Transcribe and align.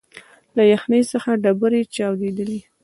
له 0.55 0.63
یخنۍ 0.73 1.01
څخه 1.11 1.31
ډبري 1.43 1.81
چاودېدلې 1.95 2.59